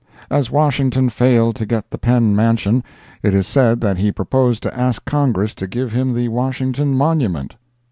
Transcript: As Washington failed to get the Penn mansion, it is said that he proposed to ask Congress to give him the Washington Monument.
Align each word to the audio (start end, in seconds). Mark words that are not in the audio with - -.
As 0.31 0.49
Washington 0.49 1.11
failed 1.11 1.55
to 1.57 1.65
get 1.67 1.91
the 1.91 1.97
Penn 1.99 2.35
mansion, 2.35 2.83
it 3.21 3.35
is 3.35 3.45
said 3.45 3.81
that 3.81 3.97
he 3.97 4.11
proposed 4.11 4.63
to 4.63 4.75
ask 4.75 5.05
Congress 5.05 5.53
to 5.53 5.67
give 5.67 5.91
him 5.91 6.15
the 6.15 6.27
Washington 6.29 6.95
Monument. 6.97 7.53